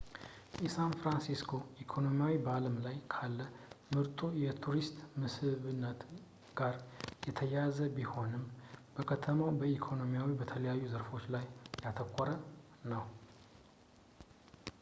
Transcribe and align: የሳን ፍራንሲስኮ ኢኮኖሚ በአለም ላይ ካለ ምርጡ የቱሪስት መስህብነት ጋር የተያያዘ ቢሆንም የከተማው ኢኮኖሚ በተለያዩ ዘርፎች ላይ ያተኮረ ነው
የሳን 0.65 0.93
ፍራንሲስኮ 1.01 1.57
ኢኮኖሚ 1.81 2.19
በአለም 2.45 2.77
ላይ 2.85 2.95
ካለ 3.13 3.37
ምርጡ 3.95 4.19
የቱሪስት 4.43 4.97
መስህብነት 5.23 5.99
ጋር 6.61 6.75
የተያያዘ 7.27 7.77
ቢሆንም 7.97 8.45
የከተማው 9.01 9.51
ኢኮኖሚ 9.77 10.15
በተለያዩ 10.41 10.83
ዘርፎች 10.95 11.25
ላይ 11.35 11.45
ያተኮረ 11.87 12.31
ነው 12.93 13.05